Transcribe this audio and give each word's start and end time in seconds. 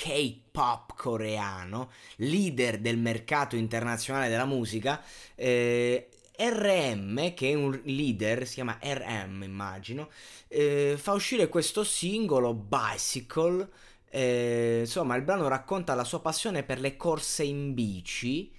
K-pop 0.00 0.94
coreano, 0.94 1.90
leader 2.18 2.78
del 2.78 2.98
mercato 2.98 3.56
internazionale 3.56 4.28
della 4.28 4.44
musica, 4.44 5.02
eh, 5.34 6.08
RM, 6.36 7.34
che 7.34 7.50
è 7.50 7.54
un 7.54 7.80
leader, 7.84 8.46
si 8.46 8.54
chiama 8.54 8.78
RM 8.80 9.42
immagino, 9.42 10.08
eh, 10.46 10.94
fa 10.96 11.12
uscire 11.14 11.48
questo 11.48 11.82
singolo 11.82 12.54
Bicycle. 12.54 13.68
eh, 14.10 14.78
insomma, 14.82 15.16
il 15.16 15.22
brano 15.22 15.48
racconta 15.48 15.94
la 15.94 16.04
sua 16.04 16.20
passione 16.20 16.62
per 16.62 16.78
le 16.80 16.96
corse 16.96 17.42
in 17.42 17.74
bici. 17.74 18.52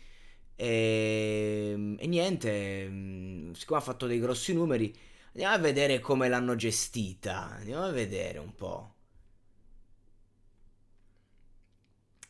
E, 0.56 1.96
e 1.98 2.08
niente, 2.08 2.86
mm, 2.90 3.54
siccome 3.54 3.80
ha 3.80 3.84
fatto 3.84 4.08
dei 4.08 4.20
grossi 4.20 4.54
numeri, 4.54 4.94
andiamo 5.30 5.56
a 5.56 5.58
vedere 5.60 6.00
come 6.02 6.28
l'hanno 6.30 6.56
gestita. 6.56 7.52
Andiamo 7.52 7.84
a 7.86 7.92
vedere 7.92 8.40
un 8.40 8.54
po'. 8.56 8.94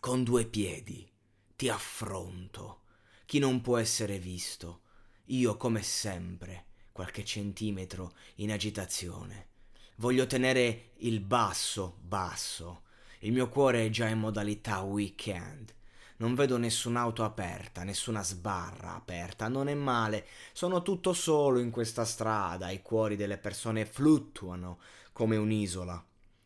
Con 0.10 0.24
due 0.24 0.46
piedi 0.46 1.08
ti 1.56 1.70
affronto. 1.70 2.80
Chi 3.28 3.38
non 3.38 3.62
può 3.62 3.78
essere 3.78 4.18
visto. 4.18 4.82
Io, 5.26 5.56
come 5.56 5.84
sempre, 5.84 6.66
qualche 6.92 7.24
centimetro 7.24 8.16
in 8.38 8.52
agitazione. 8.52 9.50
Voglio 9.98 10.26
tenere 10.26 10.94
il 11.02 11.20
basso 11.20 11.98
basso. 12.02 12.86
Il 13.20 13.34
mio 13.34 13.50
cuore 13.50 13.86
è 13.86 13.92
già 13.92 14.08
in 14.08 14.18
modalità 14.18 14.82
weekend. 14.82 15.72
Non 16.18 16.34
vedo 16.34 16.58
nessun'auto 16.58 17.24
aperta, 17.24 17.84
nessuna 17.84 18.24
sbarra 18.24 18.96
aperta, 18.96 19.48
non 19.48 19.68
è 19.68 19.76
male. 19.76 20.26
Sono 20.54 20.82
tutto 20.82 21.14
solo 21.14 21.60
in 21.60 21.70
questa 21.70 22.04
strada, 22.04 22.72
i 22.72 22.82
cuori 22.82 23.16
delle 23.16 23.38
persone 23.38 23.86
fluttuano 23.86 24.80
come 25.12 25.38
un'isola. 25.38 26.04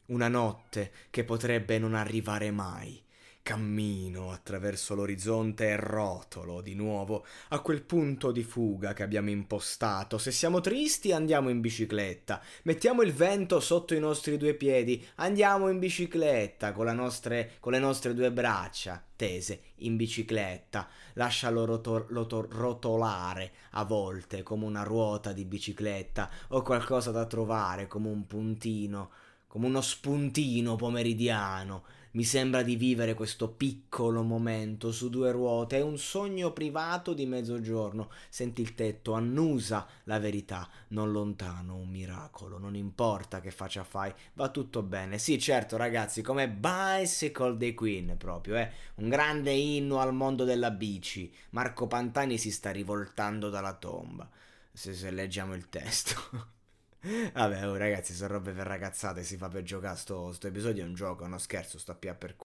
Una 0.08 0.28
notte 0.28 0.92
che 1.10 1.24
potrebbe 1.24 1.80
non 1.80 1.94
arrivare 1.94 2.52
mai. 2.52 3.03
Cammino 3.44 4.32
attraverso 4.32 4.96
l'orizzonte 4.96 5.68
e 5.68 5.76
rotolo 5.76 6.62
di 6.62 6.76
nuovo 6.76 7.26
a 7.50 7.60
quel 7.60 7.82
punto 7.82 8.32
di 8.32 8.42
fuga 8.42 8.94
che 8.94 9.04
abbiamo 9.04 9.32
impostato. 9.32 10.18
Se 10.18 10.32
siamo 10.32 10.62
tristi 10.62 11.12
andiamo 11.12 11.50
in 11.50 11.60
bicicletta, 11.60 12.42
mettiamo 12.64 13.02
il 13.02 13.12
vento 13.12 13.60
sotto 13.60 13.96
i 13.96 14.00
nostri 14.00 14.38
due 14.38 14.54
piedi, 14.54 15.06
andiamo 15.16 15.68
in 15.68 15.78
bicicletta 15.78 16.72
con, 16.72 16.86
nostre, 16.96 17.56
con 17.60 17.74
le 17.74 17.80
nostre 17.80 18.14
due 18.14 18.32
braccia 18.32 19.04
tese 19.14 19.62
in 19.80 19.98
bicicletta, 19.98 20.88
lascialo 21.16 21.66
roto- 21.66 22.06
loto- 22.12 22.48
rotolare 22.50 23.52
a 23.72 23.84
volte 23.84 24.42
come 24.42 24.64
una 24.64 24.84
ruota 24.84 25.34
di 25.34 25.44
bicicletta 25.44 26.30
o 26.48 26.62
qualcosa 26.62 27.12
da 27.12 27.26
trovare 27.26 27.88
come 27.88 28.08
un 28.08 28.26
puntino, 28.26 29.12
come 29.54 29.68
uno 29.68 29.82
spuntino 29.82 30.76
pomeridiano 30.76 31.84
mi 32.14 32.24
sembra 32.24 32.64
di 32.64 32.76
vivere 32.76 33.14
questo 33.14 33.50
piccolo 33.50 34.24
momento 34.24 34.92
su 34.92 35.12
due 35.12 35.30
ruote, 35.32 35.78
è 35.78 35.82
un 35.82 36.00
sogno 36.00 36.52
privato 36.54 37.14
di 37.14 37.28
mezzogiorno. 37.28 38.10
Senti 38.30 38.62
il 38.62 38.74
tetto, 38.74 39.14
annusa 39.14 39.88
la 40.06 40.18
verità, 40.18 40.68
non 40.88 41.12
lontano 41.12 41.76
un 41.76 41.88
miracolo, 41.88 42.58
non 42.58 42.76
importa 42.76 43.42
che 43.42 43.52
faccia 43.52 43.84
fai, 43.84 44.12
va 44.34 44.50
tutto 44.50 44.82
bene. 44.82 45.20
Sì, 45.20 45.38
certo, 45.38 45.78
ragazzi, 45.78 46.24
come 46.24 46.50
Bicycle 46.50 47.56
dei 47.56 47.76
Queen 47.76 48.16
proprio, 48.18 48.58
eh? 48.58 48.72
Un 48.96 49.10
grande 49.10 49.52
inno 49.52 50.00
al 50.00 50.16
mondo 50.16 50.46
della 50.46 50.72
bici. 50.72 51.32
Marco 51.52 51.86
Pantani 51.86 52.40
si 52.40 52.50
sta 52.50 52.72
rivoltando 52.72 53.52
dalla 53.52 53.74
tomba. 53.76 54.28
Se, 54.72 54.96
se 54.96 55.12
leggiamo 55.12 55.54
il 55.54 55.70
testo. 55.70 56.52
Vabbè, 57.34 57.68
oh, 57.68 57.76
ragazzi, 57.76 58.14
sono 58.14 58.34
robe 58.34 58.52
per 58.54 58.66
ragazzate, 58.66 59.24
si 59.24 59.36
fa 59.38 59.48
per 59.50 59.64
giocare. 59.64 59.98
Sto, 59.98 60.32
sto 60.32 60.48
episodio 60.48 60.84
è 60.84 60.88
un 60.88 60.94
gioco, 60.94 61.24
uno 61.26 61.38
scherzo, 61.38 61.78
sta 61.78 61.96
più 61.96 62.14
per 62.18 62.36